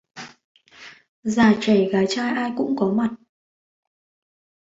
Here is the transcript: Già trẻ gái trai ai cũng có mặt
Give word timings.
Già 1.33 1.53
trẻ 1.61 1.87
gái 1.91 2.05
trai 2.09 2.31
ai 2.35 2.51
cũng 2.57 2.75
có 2.75 2.91
mặt 2.93 3.09